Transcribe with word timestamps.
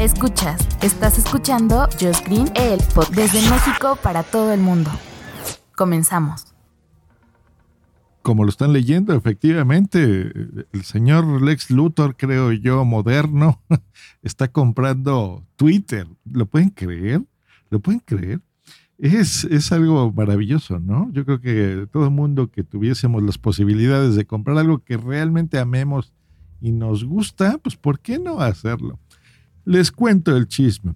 Escuchas, 0.00 0.66
estás 0.80 1.18
escuchando 1.18 1.86
Just 2.00 2.26
Green, 2.26 2.50
el 2.54 2.78
podcast 2.94 3.14
desde 3.14 3.50
México 3.50 3.98
para 4.02 4.22
todo 4.22 4.50
el 4.54 4.58
mundo. 4.58 4.90
Comenzamos. 5.76 6.54
Como 8.22 8.44
lo 8.44 8.48
están 8.48 8.72
leyendo, 8.72 9.12
efectivamente, 9.14 10.32
el 10.72 10.84
señor 10.84 11.42
Lex 11.42 11.70
Luthor, 11.70 12.16
creo 12.16 12.50
yo, 12.50 12.86
moderno, 12.86 13.60
está 14.22 14.48
comprando 14.48 15.44
Twitter. 15.56 16.06
¿Lo 16.24 16.46
pueden 16.46 16.70
creer? 16.70 17.22
¿Lo 17.68 17.80
pueden 17.80 18.00
creer? 18.00 18.40
Es, 18.96 19.44
es, 19.44 19.70
algo 19.70 20.10
maravilloso, 20.12 20.78
¿no? 20.78 21.10
Yo 21.12 21.26
creo 21.26 21.42
que 21.42 21.86
todo 21.92 22.04
el 22.06 22.10
mundo 22.10 22.50
que 22.50 22.64
tuviésemos 22.64 23.22
las 23.22 23.36
posibilidades 23.36 24.14
de 24.14 24.24
comprar 24.24 24.56
algo 24.56 24.78
que 24.78 24.96
realmente 24.96 25.58
amemos 25.58 26.14
y 26.58 26.72
nos 26.72 27.04
gusta, 27.04 27.58
pues 27.58 27.76
¿por 27.76 28.00
qué 28.00 28.18
no 28.18 28.40
hacerlo? 28.40 28.98
Les 29.64 29.92
cuento 29.92 30.36
el 30.36 30.48
chisme. 30.48 30.94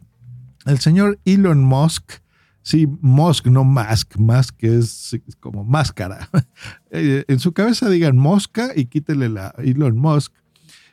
El 0.67 0.79
señor 0.79 1.19
Elon 1.25 1.63
Musk, 1.63 2.21
sí, 2.63 2.87
Musk, 2.87 3.47
no 3.47 3.65
Musk, 3.65 4.17
Musk 4.17 4.65
es 4.65 5.17
como 5.41 5.65
máscara. 5.65 6.29
Eh, 6.97 7.25
en 7.27 7.41
su 7.41 7.53
cabeza 7.53 7.91
digan 7.91 8.17
mosca 8.17 8.71
y 8.77 8.85
quítele 8.85 9.29
la 9.29 9.53
Elon 9.59 9.99
Musk. 9.99 10.33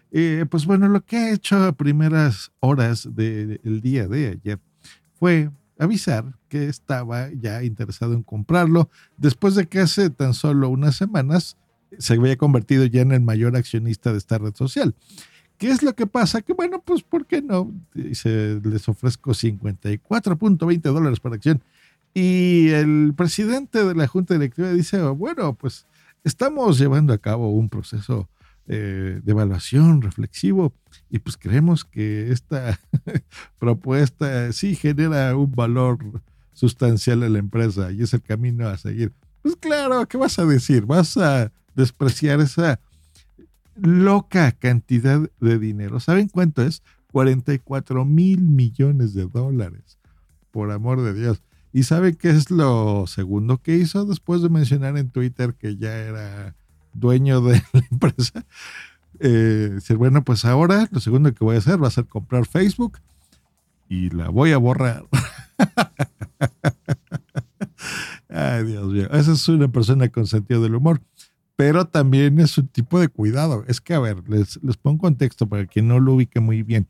Eh, 0.10 0.48
pues 0.50 0.66
bueno, 0.66 0.88
lo 0.88 1.06
que 1.06 1.16
ha 1.16 1.32
hecho 1.32 1.64
a 1.64 1.74
primeras 1.74 2.52
horas 2.60 3.08
del 3.14 3.82
día 3.84 4.08
de 4.08 4.30
ayer 4.30 4.60
fue 5.14 5.52
avisar 5.78 6.26
que 6.50 6.68
estaba 6.68 7.30
ya 7.34 7.64
interesado 7.64 8.14
en 8.14 8.24
comprarlo 8.24 8.90
después 9.18 9.54
de 9.54 9.68
que 9.68 9.80
hace 9.80 10.10
tan 10.10 10.34
solo 10.34 10.70
unas 10.70 10.96
semanas 10.96 11.58
se 11.98 12.14
había 12.14 12.36
convertido 12.36 12.86
ya 12.86 13.02
en 13.02 13.12
el 13.12 13.22
mayor 13.22 13.56
accionista 13.56 14.12
de 14.12 14.18
esta 14.18 14.38
red 14.38 14.56
social. 14.56 14.96
¿Qué 15.62 15.70
es 15.70 15.84
lo 15.84 15.94
que 15.94 16.08
pasa? 16.08 16.42
Que 16.42 16.54
bueno, 16.54 16.82
pues 16.82 17.04
¿por 17.04 17.28
qué 17.28 17.40
no? 17.40 17.72
Dice, 17.94 18.60
les 18.64 18.90
ofrezco 18.90 19.30
54.20 19.30 20.82
dólares 20.82 21.20
por 21.20 21.36
acción. 21.36 21.62
Y 22.16 22.70
el 22.70 23.14
presidente 23.16 23.86
de 23.86 23.94
la 23.94 24.08
Junta 24.08 24.34
Directiva 24.34 24.72
dice, 24.72 25.00
bueno, 25.10 25.54
pues 25.54 25.86
estamos 26.24 26.80
llevando 26.80 27.14
a 27.14 27.20
cabo 27.20 27.52
un 27.52 27.70
proceso 27.70 28.28
eh, 28.66 29.22
de 29.24 29.32
evaluación 29.32 30.02
reflexivo 30.02 30.74
y 31.12 31.20
pues 31.20 31.38
creemos 31.38 31.86
que 31.86 32.32
esta 32.32 32.80
propuesta 33.60 34.52
sí 34.54 34.74
genera 34.74 35.36
un 35.36 35.52
valor 35.52 36.24
sustancial 36.54 37.22
a 37.22 37.30
la 37.30 37.38
empresa 37.38 37.92
y 37.92 38.02
es 38.02 38.16
el 38.16 38.24
camino 38.24 38.68
a 38.68 38.80
seguir. 38.80 39.14
Pues 39.44 39.56
claro, 39.58 40.08
¿qué 40.08 40.18
vas 40.18 40.40
a 40.40 40.46
decir? 40.48 40.88
¿Vas 40.88 41.18
a 41.18 41.52
despreciar 41.76 42.40
esa 42.40 42.80
loca 43.76 44.52
cantidad 44.52 45.22
de 45.40 45.60
dinero. 45.60 46.00
¿Saben 46.00 46.28
cuánto 46.28 46.62
es? 46.62 46.84
44 47.12 48.06
mil 48.06 48.42
millones 48.42 49.14
de 49.14 49.26
dólares. 49.26 49.98
Por 50.52 50.72
amor 50.72 51.02
de 51.02 51.14
Dios. 51.14 51.42
¿Y 51.74 51.84
saben 51.84 52.16
qué 52.16 52.30
es 52.30 52.52
lo 52.52 53.06
segundo 53.08 53.58
que 53.58 53.78
hizo 53.78 54.06
después 54.06 54.42
de 54.42 54.50
mencionar 54.50 54.98
en 54.98 55.10
Twitter 55.10 55.54
que 55.54 55.78
ya 55.78 55.96
era 55.96 56.56
dueño 56.94 57.42
de 57.42 57.62
la 57.74 57.86
empresa? 57.90 58.46
Eh, 59.20 59.70
decir, 59.74 59.98
bueno, 59.98 60.24
pues 60.24 60.46
ahora 60.46 60.88
lo 60.92 61.00
segundo 61.00 61.34
que 61.34 61.44
voy 61.44 61.56
a 61.56 61.60
hacer 61.60 61.82
va 61.82 61.88
a 61.88 61.92
ser 61.92 62.06
comprar 62.06 62.46
Facebook 62.46 63.00
y 63.88 64.10
la 64.10 64.30
voy 64.30 64.52
a 64.52 64.58
borrar. 64.58 65.06
Ay, 68.30 68.64
Dios 68.64 68.88
mío. 68.88 69.10
Esa 69.12 69.34
es 69.34 69.48
una 69.50 69.68
persona 69.68 70.10
con 70.10 70.26
sentido 70.26 70.62
del 70.62 70.76
humor 70.76 71.02
pero 71.62 71.86
también 71.86 72.40
es 72.40 72.58
un 72.58 72.68
tipo 72.70 73.00
de 73.00 73.08
cuidado. 73.08 73.64
Es 73.68 73.80
que, 73.80 73.94
a 73.94 74.00
ver, 74.00 74.28
les, 74.28 74.60
les 74.64 74.78
pongo 74.78 74.98
contexto 74.98 75.48
para 75.48 75.68
que 75.68 75.84
no 75.84 76.00
lo 76.00 76.16
ubique 76.16 76.40
muy 76.40 76.64
bien. 76.64 76.88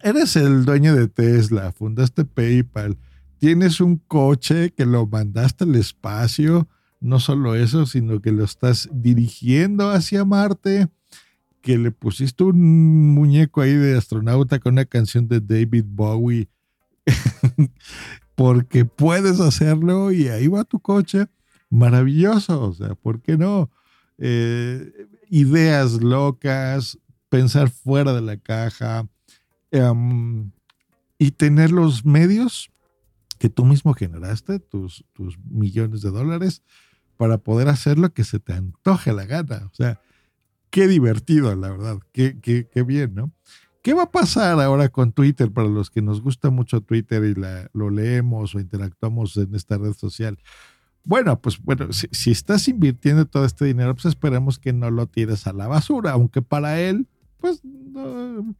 Eres 0.00 0.36
el 0.36 0.64
dueño 0.64 0.96
de 0.96 1.06
Tesla, 1.06 1.70
fundaste 1.70 2.24
PayPal, 2.24 2.96
tienes 3.36 3.82
un 3.82 3.98
coche 3.98 4.72
que 4.72 4.86
lo 4.86 5.06
mandaste 5.06 5.64
al 5.64 5.74
espacio, 5.74 6.66
no 6.98 7.20
solo 7.20 7.54
eso, 7.54 7.84
sino 7.84 8.22
que 8.22 8.32
lo 8.32 8.42
estás 8.42 8.88
dirigiendo 8.90 9.90
hacia 9.90 10.24
Marte, 10.24 10.88
que 11.60 11.76
le 11.76 11.90
pusiste 11.90 12.44
un 12.44 13.12
muñeco 13.12 13.60
ahí 13.60 13.74
de 13.74 13.98
astronauta 13.98 14.60
con 14.60 14.72
una 14.72 14.86
canción 14.86 15.28
de 15.28 15.40
David 15.42 15.84
Bowie, 15.88 16.48
porque 18.34 18.86
puedes 18.86 19.40
hacerlo 19.40 20.10
y 20.10 20.28
ahí 20.28 20.48
va 20.48 20.64
tu 20.64 20.80
coche 20.80 21.26
maravilloso, 21.72 22.68
o 22.68 22.72
sea, 22.74 22.94
¿por 22.94 23.22
qué 23.22 23.38
no? 23.38 23.70
Eh, 24.18 25.08
ideas 25.30 26.02
locas, 26.02 26.98
pensar 27.30 27.70
fuera 27.70 28.12
de 28.12 28.20
la 28.20 28.36
caja 28.36 29.08
em, 29.70 30.50
y 31.16 31.30
tener 31.30 31.70
los 31.70 32.04
medios 32.04 32.70
que 33.38 33.48
tú 33.48 33.64
mismo 33.64 33.94
generaste, 33.94 34.58
tus, 34.58 35.04
tus 35.14 35.38
millones 35.38 36.02
de 36.02 36.10
dólares, 36.10 36.62
para 37.16 37.38
poder 37.38 37.68
hacer 37.68 37.98
lo 37.98 38.12
que 38.12 38.24
se 38.24 38.38
te 38.38 38.52
antoje 38.52 39.14
la 39.14 39.24
gana. 39.24 39.70
O 39.72 39.74
sea, 39.74 39.98
qué 40.68 40.86
divertido, 40.86 41.56
la 41.56 41.70
verdad, 41.70 42.00
qué, 42.12 42.38
qué, 42.38 42.68
qué 42.70 42.82
bien, 42.82 43.14
¿no? 43.14 43.32
¿Qué 43.80 43.94
va 43.94 44.02
a 44.04 44.10
pasar 44.10 44.60
ahora 44.60 44.90
con 44.90 45.12
Twitter 45.12 45.50
para 45.50 45.68
los 45.68 45.90
que 45.90 46.02
nos 46.02 46.20
gusta 46.20 46.50
mucho 46.50 46.82
Twitter 46.82 47.24
y 47.24 47.34
la, 47.34 47.70
lo 47.72 47.88
leemos 47.88 48.54
o 48.54 48.60
interactuamos 48.60 49.38
en 49.38 49.54
esta 49.54 49.78
red 49.78 49.94
social? 49.94 50.38
Bueno, 51.04 51.40
pues 51.40 51.60
bueno, 51.60 51.88
si, 51.92 52.30
estás 52.30 52.68
invirtiendo 52.68 53.26
todo 53.26 53.44
este 53.44 53.64
dinero, 53.64 53.94
pues 53.94 54.06
esperemos 54.06 54.58
que 54.58 54.72
no 54.72 54.90
lo 54.90 55.06
tires 55.06 55.46
a 55.46 55.52
la 55.52 55.66
basura, 55.66 56.12
aunque 56.12 56.42
para 56.42 56.80
él, 56.80 57.08
pues 57.38 57.60
no, 57.64 58.54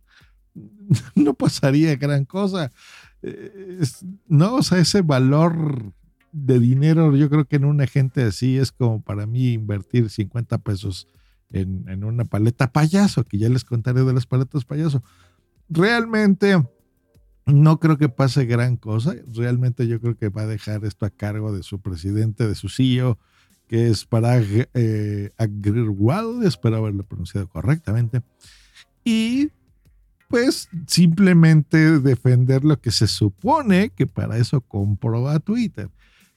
pasaría 1.38 1.94
gran 1.96 2.24
cosa. 2.24 2.72
Eh, 3.22 3.80
no, 4.26 4.56
o 4.56 4.62
sea, 4.62 4.78
ese 4.78 5.02
valor 5.02 5.92
de 6.32 6.58
dinero, 6.58 7.14
yo 7.14 7.30
creo 7.30 7.44
que 7.44 7.56
en 7.56 7.64
un 7.64 7.80
agente 7.80 8.22
así 8.22 8.58
es 8.58 8.72
como 8.72 9.02
para 9.02 9.26
mí 9.26 9.52
invertir 9.52 10.10
50 10.10 10.58
pesos 10.58 11.06
en, 11.50 11.88
en 11.88 12.02
una 12.02 12.24
paleta 12.24 12.72
payaso, 12.72 13.24
que 13.24 13.38
ya 13.38 13.48
les 13.48 13.64
contaré 13.64 14.02
de 14.02 14.12
las 14.12 14.26
paletas 14.26 14.64
payaso. 14.64 15.02
Realmente 15.68 16.56
no 17.46 17.80
creo 17.80 17.98
que 17.98 18.08
pase 18.08 18.46
gran 18.46 18.76
cosa. 18.76 19.14
Realmente 19.34 19.86
yo 19.86 20.00
creo 20.00 20.16
que 20.16 20.28
va 20.28 20.42
a 20.42 20.46
dejar 20.46 20.84
esto 20.84 21.06
a 21.06 21.10
cargo 21.10 21.52
de 21.52 21.62
su 21.62 21.80
presidente, 21.80 22.46
de 22.46 22.54
su 22.54 22.68
CEO, 22.68 23.18
que 23.68 23.88
es 23.88 24.04
Parag 24.04 24.68
eh, 24.74 25.30
Agrawal, 25.38 26.44
espero 26.44 26.76
haberlo 26.76 27.04
pronunciado 27.04 27.48
correctamente. 27.48 28.22
Y 29.04 29.50
pues 30.28 30.68
simplemente 30.86 31.98
defender 31.98 32.64
lo 32.64 32.80
que 32.80 32.90
se 32.90 33.06
supone 33.06 33.90
que 33.90 34.06
para 34.06 34.38
eso 34.38 34.60
compró 34.60 35.28
a 35.28 35.40
Twitter, 35.40 35.90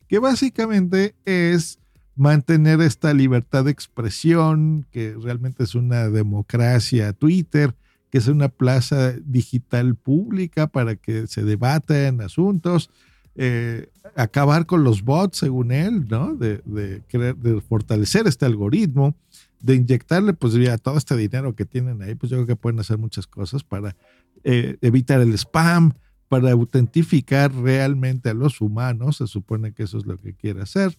que 0.08 0.20
básicamente 0.20 1.16
es 1.24 1.80
mantener 2.16 2.82
esta 2.82 3.14
libertad 3.14 3.66
de 3.66 3.72
expresión, 3.72 4.86
que 4.92 5.16
realmente 5.22 5.64
es 5.64 5.76
una 5.76 6.10
democracia 6.10 7.14
Twitter, 7.14 7.76
que 8.16 8.20
es 8.20 8.30
una 8.30 8.48
plaza 8.48 9.12
digital 9.26 9.96
pública 9.96 10.68
para 10.68 10.96
que 10.96 11.28
se 11.28 11.44
debatan 11.44 12.22
asuntos, 12.22 12.90
eh, 13.36 13.90
acabar 14.16 14.66
con 14.66 14.86
los 14.86 15.04
bots, 15.04 15.40
según 15.40 15.74
él, 15.74 16.08
¿no? 16.08 16.34
De, 16.34 16.62
de, 16.64 17.02
de, 17.12 17.60
fortalecer 17.60 18.26
este 18.26 18.46
algoritmo, 18.46 19.18
de 19.60 19.76
inyectarle, 19.76 20.32
pues 20.32 20.54
ya 20.54 20.78
todo 20.78 20.98
este 20.98 21.18
dinero 21.18 21.58
que 21.58 21.66
tienen 21.66 22.02
ahí, 22.02 22.16
pues 22.16 22.30
yo 22.30 22.38
creo 22.38 22.48
que 22.48 22.56
pueden 22.56 22.80
hacer 22.80 22.98
muchas 22.98 23.28
cosas 23.28 23.66
para 23.66 23.98
eh, 24.46 24.78
evitar 24.80 25.20
el 25.20 25.34
spam, 25.34 25.92
para 26.30 26.54
autentificar 26.54 27.54
realmente 27.54 28.30
a 28.30 28.34
los 28.34 28.62
humanos, 28.62 29.18
se 29.18 29.28
supone 29.28 29.74
que 29.74 29.84
eso 29.84 29.98
es 29.98 30.06
lo 30.06 30.16
que 30.16 30.34
quiere 30.36 30.62
hacer. 30.62 30.98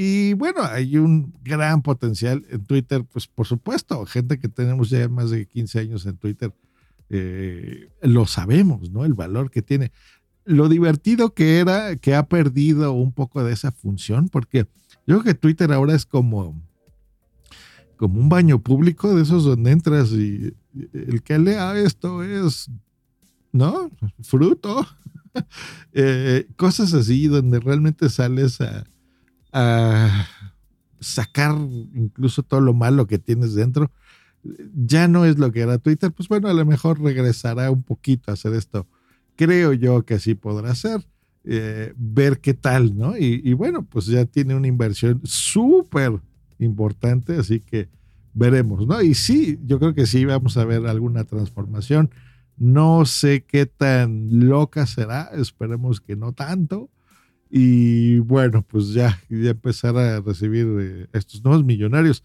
Y 0.00 0.34
bueno, 0.34 0.60
hay 0.62 0.96
un 0.96 1.34
gran 1.42 1.82
potencial 1.82 2.46
en 2.50 2.64
Twitter, 2.64 3.04
pues 3.04 3.26
por 3.26 3.48
supuesto, 3.48 4.06
gente 4.06 4.38
que 4.38 4.46
tenemos 4.46 4.90
ya 4.90 5.08
más 5.08 5.30
de 5.30 5.44
15 5.44 5.80
años 5.80 6.06
en 6.06 6.16
Twitter, 6.16 6.54
eh, 7.10 7.90
lo 8.02 8.24
sabemos, 8.28 8.92
¿no? 8.92 9.04
El 9.04 9.14
valor 9.14 9.50
que 9.50 9.60
tiene. 9.60 9.90
Lo 10.44 10.68
divertido 10.68 11.34
que 11.34 11.58
era, 11.58 11.96
que 11.96 12.14
ha 12.14 12.28
perdido 12.28 12.92
un 12.92 13.10
poco 13.10 13.42
de 13.42 13.52
esa 13.52 13.72
función, 13.72 14.28
porque 14.28 14.68
yo 15.04 15.18
creo 15.18 15.22
que 15.24 15.34
Twitter 15.34 15.72
ahora 15.72 15.96
es 15.96 16.06
como, 16.06 16.62
como 17.96 18.20
un 18.20 18.28
baño 18.28 18.62
público 18.62 19.16
de 19.16 19.22
esos 19.24 19.42
donde 19.42 19.72
entras 19.72 20.12
y 20.12 20.54
el 20.92 21.24
que 21.24 21.40
lea 21.40 21.76
esto 21.76 22.22
es 22.22 22.70
¿no? 23.50 23.90
Fruto. 24.22 24.86
Eh, 25.92 26.48
cosas 26.56 26.94
así 26.94 27.28
donde 27.28 27.60
realmente 27.60 28.08
sales 28.08 28.60
a, 28.60 28.84
a 29.52 30.26
sacar 31.00 31.56
incluso 31.94 32.42
todo 32.42 32.60
lo 32.60 32.74
malo 32.74 33.06
que 33.06 33.18
tienes 33.18 33.54
dentro. 33.54 33.90
Ya 34.74 35.08
no 35.08 35.24
es 35.24 35.38
lo 35.38 35.52
que 35.52 35.60
era 35.60 35.78
Twitter, 35.78 36.12
pues 36.12 36.28
bueno, 36.28 36.48
a 36.48 36.54
lo 36.54 36.64
mejor 36.64 37.00
regresará 37.00 37.70
un 37.70 37.82
poquito 37.82 38.30
a 38.30 38.34
hacer 38.34 38.54
esto. 38.54 38.86
Creo 39.36 39.72
yo 39.72 40.04
que 40.04 40.14
así 40.14 40.34
podrá 40.34 40.74
ser. 40.74 41.06
Eh, 41.44 41.94
ver 41.96 42.40
qué 42.40 42.52
tal, 42.52 42.96
¿no? 42.96 43.16
Y, 43.16 43.54
bueno, 43.54 43.82
pues 43.82 44.06
ya 44.06 44.26
tiene 44.26 44.54
una 44.54 44.66
inversión 44.66 45.22
súper 45.24 46.20
importante, 46.58 47.36
así 47.36 47.60
que 47.60 47.88
veremos, 48.34 48.86
¿no? 48.86 49.00
Y 49.00 49.14
sí, 49.14 49.58
yo 49.64 49.78
creo 49.78 49.94
que 49.94 50.06
sí 50.06 50.26
vamos 50.26 50.58
a 50.58 50.64
ver 50.64 50.86
alguna 50.86 51.24
transformación. 51.24 52.10
No 52.58 53.06
sé 53.06 53.44
qué 53.44 53.64
tan 53.64 54.28
loca 54.46 54.84
será, 54.84 55.30
esperemos 55.32 56.00
que 56.00 56.16
no 56.16 56.32
tanto. 56.32 56.90
Y 57.50 58.18
bueno, 58.18 58.62
pues 58.62 58.92
ya, 58.92 59.20
ya 59.28 59.50
empezar 59.50 59.96
a 59.96 60.20
recibir 60.20 60.66
eh, 60.80 61.06
estos 61.12 61.42
nuevos 61.42 61.64
millonarios. 61.64 62.24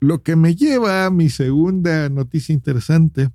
Lo 0.00 0.22
que 0.22 0.36
me 0.36 0.54
lleva 0.54 1.06
a 1.06 1.10
mi 1.10 1.30
segunda 1.30 2.08
noticia 2.08 2.52
interesante 2.52 3.30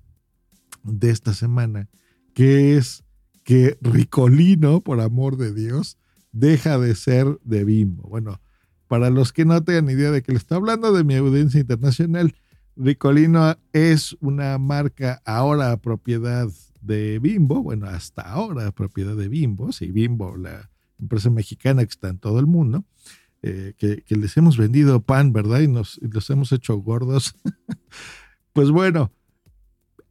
de 0.83 1.09
esta 1.09 1.33
semana, 1.33 1.89
que 2.33 2.77
es 2.77 3.03
que 3.43 3.77
Ricolino, 3.81 4.81
por 4.81 5.01
amor 5.01 5.37
de 5.37 5.53
Dios, 5.53 5.97
deja 6.31 6.77
de 6.77 6.95
ser 6.95 7.39
de 7.43 7.63
Bimbo. 7.65 8.03
Bueno, 8.03 8.39
para 8.87 9.09
los 9.09 9.33
que 9.33 9.45
no 9.45 9.63
tengan 9.63 9.89
idea 9.89 10.11
de 10.11 10.21
que 10.21 10.33
le 10.33 10.37
está 10.37 10.55
hablando 10.55 10.93
de 10.93 11.03
mi 11.03 11.15
audiencia 11.15 11.59
internacional, 11.59 12.35
Ricolino 12.75 13.57
es 13.73 14.15
una 14.21 14.57
marca 14.57 15.21
ahora 15.25 15.77
propiedad 15.77 16.47
de 16.81 17.19
Bimbo, 17.19 17.61
bueno, 17.61 17.87
hasta 17.87 18.21
ahora 18.21 18.71
propiedad 18.71 19.15
de 19.15 19.27
Bimbo, 19.27 19.71
sí, 19.71 19.91
Bimbo, 19.91 20.35
la 20.35 20.69
empresa 21.01 21.29
mexicana 21.29 21.83
que 21.83 21.89
está 21.89 22.09
en 22.09 22.19
todo 22.19 22.39
el 22.39 22.47
mundo, 22.47 22.85
eh, 23.41 23.73
que, 23.77 24.03
les 24.15 24.37
hemos 24.37 24.57
vendido 24.57 25.01
pan, 25.01 25.33
¿verdad? 25.33 25.61
Y 25.61 25.67
nos 25.67 25.99
y 26.01 26.07
los 26.07 26.29
hemos 26.29 26.51
hecho 26.51 26.77
gordos. 26.77 27.35
pues 28.53 28.69
bueno, 28.69 29.11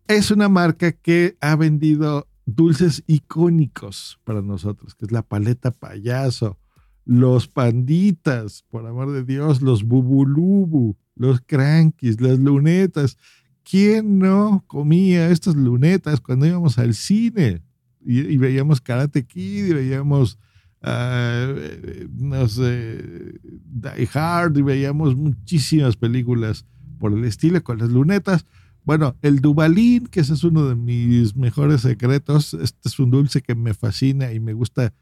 es 0.09 0.31
una 0.31 0.49
marca 0.49 0.93
que 0.93 1.37
ha 1.41 1.55
vendido 1.57 2.27
dulces 2.45 3.05
icónicos 3.07 4.19
para 4.25 4.43
nosotros, 4.43 4.95
que 4.95 5.07
es 5.07 5.13
la 5.13 5.23
paleta 5.23 5.71
payaso, 5.71 6.59
los 7.05 7.49
panditas, 7.49 8.65
por 8.71 8.87
amor 8.87 9.13
de 9.13 9.25
Dios, 9.25 9.63
los 9.63 9.85
bubulubu, 9.85 10.97
los 11.15 11.41
crankies, 11.41 12.21
las 12.21 12.39
lunetas. 12.39 13.19
¿Quién 13.63 14.19
no 14.19 14.65
comía 14.67 15.31
estas 15.31 15.55
lunetas 15.55 16.21
cuando 16.21 16.47
íbamos 16.47 16.79
al 16.79 16.95
cine? 16.95 17.63
Y, 18.01 18.37
veíamos 18.39 18.81
Karate 18.81 19.27
Kid 19.27 19.67
y 19.67 19.73
veíamos, 19.75 20.39
uh, 20.82 22.09
no 22.19 22.49
sé, 22.49 23.38
Die 23.43 24.09
Hard 24.12 24.56
y 24.59 24.62
veíamos 24.62 25.17
muchísimas 25.17 25.97
películas 25.97 26.65
por 26.99 27.12
el 27.12 27.25
estilo 27.25 27.62
con 27.62 27.79
las 27.79 27.91
lunetas. 27.91 28.47
Bueno, 28.85 29.17
el 29.23 29.41
Dubalín, 29.41 30.06
que 30.06 30.21
ese 30.21 30.35
es 30.35 30.44
uno 30.44 30.67
de 30.69 30.75
mis 30.75 31.37
mejores 31.37 31.82
secretos, 31.82 32.55
este 32.55 32.88
es 32.88 32.99
un 32.99 33.11
dulce 33.11 33.43
que 33.43 33.55
me 33.55 33.75
fascina 33.75 34.32
y 34.32 34.41
me 34.41 34.53
gusta 34.53 34.93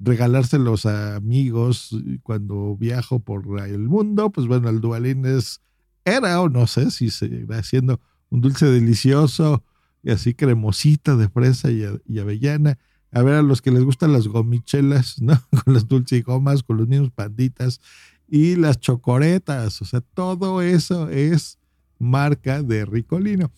regalárselos 0.00 0.86
a 0.86 1.16
amigos 1.16 1.96
cuando 2.22 2.76
viajo 2.76 3.20
por 3.20 3.60
el 3.60 3.88
mundo. 3.88 4.30
Pues 4.30 4.46
bueno, 4.46 4.68
el 4.68 4.80
Dubalín 4.80 5.24
es, 5.26 5.60
era 6.04 6.40
o 6.40 6.48
no 6.48 6.66
sé 6.66 6.90
si 6.90 7.10
seguirá 7.10 7.62
siendo 7.62 8.00
un 8.30 8.40
dulce 8.40 8.66
delicioso 8.66 9.64
y 10.02 10.10
así 10.10 10.34
cremosita 10.34 11.16
de 11.16 11.28
fresa 11.28 11.70
y, 11.70 12.18
avellana. 12.18 12.78
A 13.12 13.22
ver, 13.22 13.34
a 13.34 13.42
los 13.42 13.62
que 13.62 13.70
les 13.70 13.84
gustan 13.84 14.12
las 14.12 14.28
gomichelas, 14.28 15.20
¿no? 15.20 15.40
Con 15.64 15.74
las 15.74 15.88
dulces 15.88 16.24
gomas, 16.24 16.62
con 16.62 16.76
los 16.76 16.88
mismos 16.88 17.10
panditas 17.10 17.80
y 18.28 18.56
las 18.56 18.78
chocoretas. 18.80 19.80
O 19.80 19.84
sea, 19.84 20.00
todo 20.00 20.60
eso 20.60 21.08
es 21.08 21.58
marca 21.98 22.62
de 22.62 22.84
Ricolino. 22.84 23.50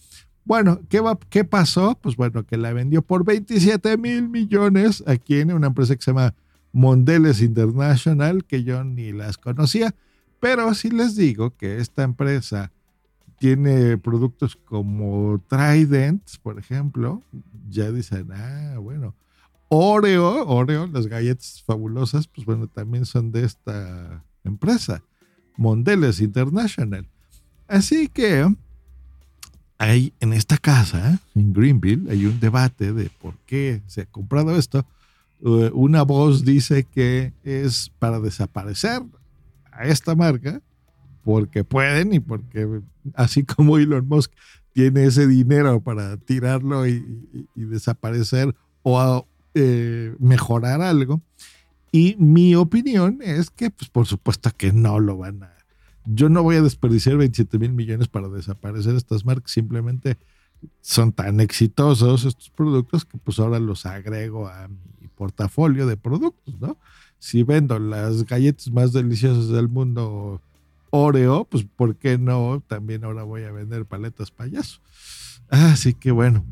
Bueno, 0.45 0.81
¿qué, 0.89 1.01
va, 1.01 1.19
¿qué 1.29 1.45
pasó? 1.45 1.99
Pues 2.01 2.17
bueno, 2.17 2.45
que 2.45 2.57
la 2.57 2.73
vendió 2.73 3.03
por 3.03 3.25
27 3.25 3.97
mil 3.99 4.29
millones 4.29 5.03
aquí 5.07 5.41
en 5.41 5.53
una 5.53 5.69
empresa 5.69 5.95
que 5.95 6.03
se 6.03 6.11
llama 6.11 6.35
Mondeles 6.73 7.43
International, 7.43 8.45
que 8.45 8.65
yo 8.65 8.83
ni 8.85 9.13
las 9.13 9.37
conocía, 9.37 9.95
pero 10.39 10.73
sí 10.75 10.91
les 10.91 11.17
digo 11.17 11.57
que 11.57 11.79
esta 11.79 12.03
empresa 12.03 12.73
tiene 13.39 13.97
productos 13.99 14.57
como 14.57 15.43
Trident, 15.49 16.23
por 16.43 16.59
ejemplo, 16.59 17.23
ya 17.69 17.91
dicen, 17.91 18.29
ah, 18.33 18.77
bueno, 18.79 19.15
Oreo, 19.73 20.47
Oreo, 20.49 20.89
las 20.89 21.07
galletas 21.07 21.63
fabulosas, 21.65 22.27
pues 22.27 22.45
bueno, 22.45 22.67
también 22.67 23.07
son 23.07 23.31
de 23.31 23.45
esta 23.45 24.25
empresa, 24.43 25.03
Mondeles 25.57 26.21
International. 26.21 27.07
Así 27.69 28.09
que 28.09 28.53
hay 29.79 30.13
en 30.19 30.33
esta 30.33 30.59
casa, 30.59 31.21
en 31.37 31.53
Greenville, 31.53 32.11
hay 32.11 32.27
un 32.27 32.41
debate 32.41 32.93
de 32.93 33.11
por 33.23 33.37
qué 33.47 33.81
se 33.87 34.03
ha 34.03 34.07
comprado 34.07 34.57
esto. 34.57 34.85
Eh, 35.43 35.71
una 35.73 36.03
voz 36.03 36.45
dice 36.45 36.83
que 36.85 37.33
es 37.45 37.93
para 38.01 38.19
desaparecer 38.19 39.03
a 39.71 39.85
esta 39.85 40.17
marca 40.17 40.61
porque 41.23 41.63
pueden 41.63 42.13
y 42.13 42.19
porque 42.19 42.83
así 43.15 43.45
como 43.45 43.79
Elon 43.79 44.09
Musk 44.09 44.33
tiene 44.73 45.05
ese 45.05 45.29
dinero 45.29 45.81
para 45.81 46.17
tirarlo 46.17 46.87
y, 46.89 47.05
desaparecer 47.55 48.55
o 48.83 49.27
eh, 49.55 50.15
mejorar 50.19 50.83
algo. 50.83 51.21
Y 51.93 52.17
mi 52.19 52.55
opinión 52.55 53.19
es 53.21 53.51
que, 53.51 53.71
pues 53.71 53.91
por 53.91 54.07
supuesto 54.07 54.51
que 54.57 54.73
no 54.73 55.01
lo 55.01 55.17
van 55.17 55.43
a 55.43 55.61
yo 56.07 56.29
no 56.29 56.43
voy 56.43 56.57
a 56.57 56.63
desperdiciar 56.63 57.17
27 57.17 57.59
mil 57.59 57.73
millones 57.73 58.09
para 58.09 58.29
desaparecer 58.29 58.95
estas 58.97 59.25
marcas, 59.25 59.53
simplemente 59.53 60.19
son 60.81 61.13
tan 61.13 61.41
exitosos 61.41 62.25
estos 62.25 62.51
productos 62.51 63.05
que 63.05 63.19
pues 63.19 63.39
ahora 63.39 63.59
los 63.59 63.87
agrego 63.87 64.49
a 64.49 64.69
mi 64.69 65.09
portafolio 65.09 65.87
de 65.87 65.97
productos, 65.97 66.61
¿no? 66.61 66.77
Si 67.19 67.43
vendo 67.43 67.79
las 67.79 68.25
galletas 68.25 68.71
más 68.71 68.93
deliciosas 68.93 69.49
del 69.49 69.69
mundo 69.69 70.41
Oreo, 70.91 71.45
pues 71.45 71.65
¿por 71.65 71.97
qué 71.97 72.19
no? 72.19 72.63
También 72.67 73.05
ahora 73.05 73.23
voy 73.23 73.45
a 73.45 73.53
vender 73.53 73.85
paletas 73.85 74.31
payaso. 74.31 74.81
Así 75.49 75.95
que 75.95 76.11
bueno, 76.11 76.45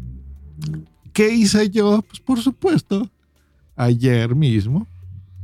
¿qué 1.19 1.35
hice 1.35 1.69
yo? 1.69 2.01
Pues 2.03 2.21
por 2.21 2.39
supuesto, 2.39 3.11
ayer 3.75 4.37
mismo, 4.37 4.87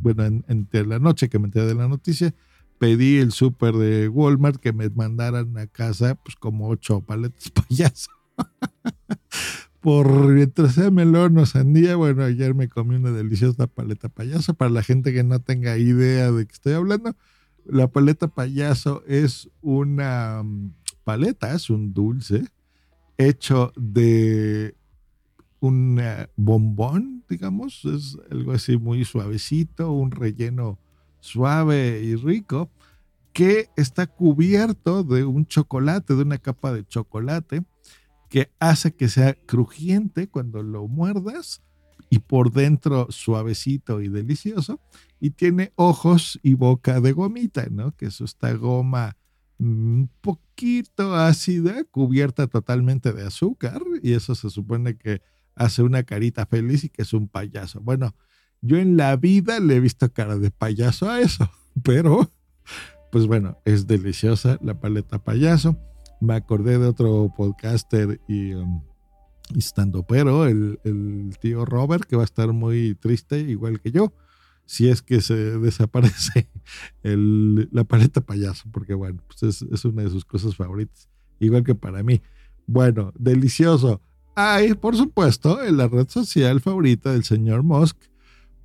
bueno, 0.00 0.23
entre 0.47 0.87
la 0.87 1.00
noche 1.00 1.28
que 1.28 1.40
me 1.40 1.47
enteré 1.47 1.66
de 1.66 1.75
la 1.75 1.88
noticia, 1.88 2.33
pedí 2.78 3.19
el 3.19 3.33
súper 3.33 3.75
de 3.75 4.09
Walmart 4.09 4.61
que 4.61 4.73
me 4.73 4.88
mandaran 4.90 5.59
a 5.59 5.66
casa 5.66 6.14
pues 6.14 6.37
como 6.37 6.69
ocho 6.69 7.00
paletas 7.00 7.50
payaso. 7.69 8.12
Por 9.81 10.28
mientras 10.28 10.75
sea 10.75 10.93
melón 10.93 11.37
o 11.38 11.45
sandía, 11.45 11.97
bueno, 11.97 12.23
ayer 12.23 12.54
me 12.54 12.69
comí 12.69 12.95
una 12.95 13.11
deliciosa 13.11 13.66
paleta 13.66 14.09
payaso. 14.09 14.54
Para 14.54 14.71
la 14.71 14.85
gente 14.85 15.12
que 15.12 15.25
no 15.25 15.40
tenga 15.40 15.76
idea 15.76 16.31
de 16.31 16.47
qué 16.47 16.52
estoy 16.52 16.75
hablando, 16.75 17.16
la 17.66 17.88
paleta 17.88 18.28
payaso 18.28 19.02
es 19.09 19.50
una 19.61 20.40
mm, 20.45 20.73
paleta, 21.02 21.52
es 21.52 21.69
un 21.69 21.93
dulce 21.93 22.45
hecho 23.19 23.73
de 23.75 24.76
un 25.66 26.00
bombón, 26.37 27.25
digamos, 27.28 27.85
es 27.85 28.18
algo 28.30 28.52
así 28.52 28.76
muy 28.76 29.04
suavecito, 29.04 29.92
un 29.92 30.11
relleno 30.11 30.78
suave 31.21 32.02
y 32.02 32.16
rico, 32.16 32.71
que 33.33 33.71
está 33.76 34.06
cubierto 34.06 35.02
de 35.02 35.25
un 35.25 35.47
chocolate, 35.47 36.14
de 36.14 36.23
una 36.23 36.38
capa 36.38 36.73
de 36.73 36.87
chocolate, 36.87 37.64
que 38.28 38.50
hace 38.59 38.94
que 38.94 39.09
sea 39.09 39.35
crujiente 39.47 40.28
cuando 40.28 40.62
lo 40.62 40.87
muerdas 40.87 41.62
y 42.11 42.18
por 42.18 42.52
dentro 42.52 43.06
suavecito 43.11 44.02
y 44.02 44.09
delicioso. 44.09 44.80
Y 45.21 45.30
tiene 45.30 45.73
ojos 45.76 46.38
y 46.42 46.54
boca 46.54 47.00
de 47.00 47.12
gomita, 47.12 47.66
¿no? 47.71 47.92
Que 47.97 48.06
es 48.06 48.21
esta 48.21 48.52
goma 48.52 49.16
un 49.59 50.11
poquito 50.21 51.14
ácida, 51.14 51.85
cubierta 51.85 52.49
totalmente 52.49 53.12
de 53.12 53.25
azúcar, 53.25 53.80
y 54.02 54.12
eso 54.12 54.35
se 54.35 54.50
supone 54.50 54.97
que 54.97 55.23
hace 55.55 55.83
una 55.83 56.03
carita 56.03 56.47
feliz 56.47 56.85
y 56.85 56.89
que 56.89 57.03
es 57.03 57.13
un 57.13 57.29
payaso. 57.29 57.81
Bueno, 57.81 58.15
yo 58.61 58.79
en 58.79 58.97
la 58.97 59.17
vida 59.17 59.61
le 59.61 59.77
he 59.77 59.81
visto 59.81 60.13
cara 60.13 60.39
de 60.39 60.51
payaso 60.51 61.11
a 61.11 61.21
eso, 61.21 61.51
pero 61.83 62.31
pues 63.11 63.27
bueno, 63.27 63.59
es 63.65 63.87
deliciosa 63.87 64.59
la 64.63 64.81
paleta 64.81 65.23
payaso. 65.23 65.79
Me 66.21 66.35
acordé 66.35 66.79
de 66.79 66.87
otro 66.87 67.33
podcaster 67.37 68.21
y, 68.27 68.55
um, 68.55 68.83
estando 69.55 70.05
pero, 70.05 70.47
el, 70.47 70.79
tío 71.41 71.65
Robert, 71.65 72.05
que 72.05 72.17
va 72.17 72.23
a 72.23 72.25
estar 72.25 72.53
muy 72.53 72.95
triste, 72.95 73.39
igual 73.39 73.81
que 73.81 73.93
yo, 73.93 74.13
si 74.65 74.89
es 74.89 75.03
que 75.03 75.21
se 75.21 75.35
desaparece 75.35 76.49
la 77.03 77.85
paleta 77.85 78.21
payaso, 78.21 78.69
porque 78.73 78.95
bueno, 78.95 79.23
pues 79.27 79.43
es, 79.43 79.63
es 79.71 79.85
una 79.85 80.03
de 80.03 80.11
sus 80.11 80.25
cosas 80.25 80.57
favoritas, 80.57 81.09
igual 81.39 81.63
que 81.63 81.75
para 81.75 82.03
mí. 82.03 82.23
Bueno, 82.67 83.13
delicioso. 83.17 84.01
Hay, 84.35 84.75
por 84.75 84.97
supuesto, 84.97 85.62
en 85.62 85.76
la 85.76 85.88
red 85.88 86.09
social 86.09 86.61
favorita 86.61 87.12
del 87.12 87.25
señor 87.25 87.62
Musk, 87.62 87.97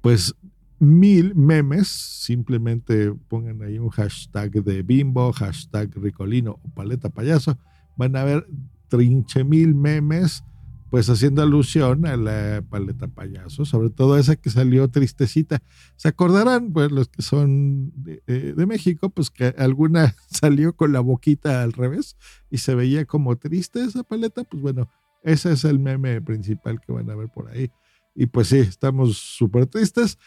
pues 0.01 0.35
mil 0.79 1.35
memes. 1.35 1.87
Simplemente 1.87 3.13
pongan 3.27 3.61
ahí 3.61 3.77
un 3.77 3.89
hashtag 3.89 4.51
de 4.63 4.81
bimbo, 4.81 5.31
hashtag 5.33 5.91
ricolino 5.95 6.59
o 6.63 6.69
paleta 6.73 7.09
payaso. 7.09 7.57
Van 7.97 8.15
a 8.15 8.23
ver 8.23 8.47
trinche 8.87 9.43
mil 9.43 9.75
memes, 9.75 10.43
pues 10.89 11.09
haciendo 11.09 11.43
alusión 11.43 12.07
a 12.07 12.17
la 12.17 12.63
paleta 12.67 13.07
payaso, 13.07 13.65
sobre 13.65 13.89
todo 13.89 14.17
esa 14.17 14.35
que 14.35 14.49
salió 14.49 14.87
tristecita. 14.87 15.61
Se 15.95 16.07
acordarán, 16.07 16.71
pues 16.71 16.91
los 16.91 17.09
que 17.09 17.21
son 17.21 17.91
de, 17.95 18.65
México, 18.65 19.09
pues 19.09 19.29
que 19.29 19.53
alguna 19.57 20.15
salió 20.31 20.75
con 20.75 20.93
la 20.93 21.01
boquita 21.01 21.61
al 21.61 21.73
revés 21.73 22.15
y 22.49 22.57
se 22.57 22.73
veía 22.73 23.05
como 23.05 23.35
triste 23.37 23.83
esa 23.83 24.03
paleta, 24.03 24.43
pues 24.43 24.61
bueno, 24.61 24.89
ese 25.23 25.53
es 25.53 25.63
el 25.63 25.79
meme 25.79 26.21
principal 26.21 26.79
que 26.79 26.91
van 26.91 27.09
a 27.09 27.15
ver 27.15 27.29
por 27.29 27.49
ahí. 27.49 27.71
Y 28.15 28.27
pues 28.27 28.47
sí, 28.47 28.57
estamos 28.57 29.17
súper 29.17 29.65
tristes. 29.65 30.17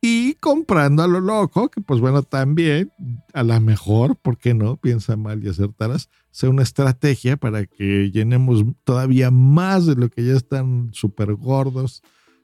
Y 0.00 0.34
comprando 0.34 1.02
a 1.02 1.08
lo 1.08 1.20
loco, 1.20 1.70
que 1.70 1.80
pues 1.80 2.00
bueno, 2.00 2.22
también 2.22 2.92
a 3.34 3.42
la 3.42 3.58
mejor, 3.58 4.16
¿por 4.16 4.38
qué 4.38 4.54
no? 4.54 4.76
Piensa 4.76 5.16
mal 5.16 5.42
y 5.42 5.48
acertarás, 5.48 6.08
sea 6.30 6.50
una 6.50 6.62
estrategia 6.62 7.36
para 7.36 7.66
que 7.66 8.10
llenemos 8.12 8.64
todavía 8.84 9.32
más 9.32 9.86
de 9.86 9.96
lo 9.96 10.08
que 10.08 10.24
ya 10.24 10.34
están 10.34 10.90
súper 10.92 11.34
gordos 11.34 12.02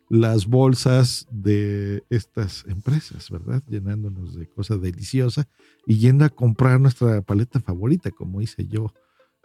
las 0.08 0.46
bolsas 0.46 1.26
de 1.30 2.04
estas 2.10 2.64
empresas, 2.66 3.30
¿verdad? 3.30 3.62
Llenándonos 3.68 4.34
de 4.36 4.48
cosas 4.48 4.80
deliciosas 4.80 5.46
y 5.86 5.98
yendo 5.98 6.24
a 6.24 6.30
comprar 6.30 6.80
nuestra 6.80 7.22
paleta 7.22 7.60
favorita, 7.60 8.10
como 8.10 8.40
hice 8.40 8.66
yo 8.66 8.92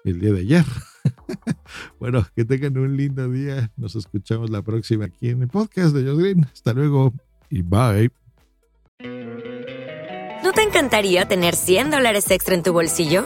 el 0.06 0.20
día 0.20 0.34
de 0.34 0.40
ayer. 0.40 0.66
bueno, 2.00 2.26
que 2.36 2.46
tengan 2.46 2.78
un 2.78 2.96
lindo 2.98 3.30
día. 3.30 3.72
Nos 3.78 3.96
escuchamos 3.96 4.50
la 4.50 4.62
próxima 4.62 5.06
aquí 5.06 5.30
en 5.30 5.42
el 5.42 5.48
podcast 5.48 5.96
de 5.96 6.10
Josh 6.10 6.20
Green. 6.20 6.46
Hasta 6.52 6.74
luego 6.74 7.14
y 7.50 7.62
bye. 7.62 8.12
¿No 10.44 10.54
te 10.54 10.62
encantaría 10.64 11.28
tener 11.28 11.56
100 11.56 11.92
dólares 11.92 12.32
extra 12.32 12.56
en 12.56 12.64
tu 12.64 12.74
bolsillo? 12.74 13.26